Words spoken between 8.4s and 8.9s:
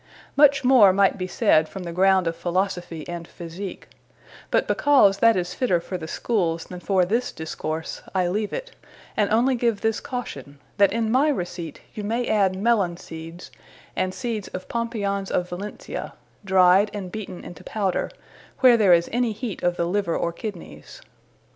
it,